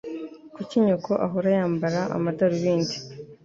Kuki 0.55 0.75
nyoko 0.85 1.11
ahora 1.25 1.49
yambara 1.57 1.99
amadarubindi? 2.15 2.95